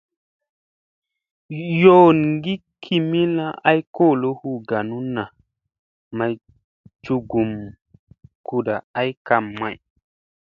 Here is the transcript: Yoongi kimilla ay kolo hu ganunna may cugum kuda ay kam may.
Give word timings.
Yoongi 1.81 2.53
kimilla 2.83 3.47
ay 3.69 3.79
kolo 3.95 4.27
hu 4.39 4.49
ganunna 4.69 5.23
may 6.17 6.33
cugum 7.03 7.51
kuda 8.47 8.75
ay 9.01 9.09
kam 9.27 9.45
may. 9.59 9.75